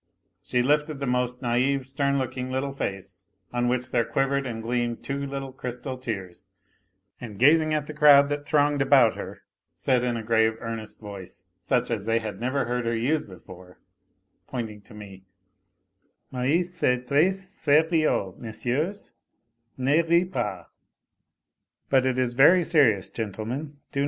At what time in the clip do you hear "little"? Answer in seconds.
2.49-2.71, 5.27-5.51